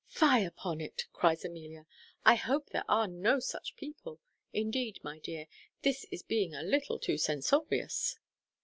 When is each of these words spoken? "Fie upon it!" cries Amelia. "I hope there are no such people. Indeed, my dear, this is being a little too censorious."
"Fie 0.07 0.43
upon 0.43 0.81
it!" 0.81 1.03
cries 1.13 1.45
Amelia. 1.45 1.85
"I 2.25 2.33
hope 2.33 2.71
there 2.71 2.89
are 2.89 3.05
no 3.07 3.37
such 3.39 3.75
people. 3.75 4.19
Indeed, 4.51 4.99
my 5.03 5.19
dear, 5.19 5.45
this 5.83 6.05
is 6.05 6.23
being 6.23 6.55
a 6.55 6.63
little 6.63 6.97
too 6.97 7.19
censorious." 7.19 8.17